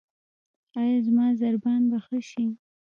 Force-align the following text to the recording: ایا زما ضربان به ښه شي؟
ایا 0.79 0.97
زما 1.05 1.25
ضربان 1.41 1.81
به 1.89 1.97
ښه 2.05 2.19
شي؟ 2.29 2.45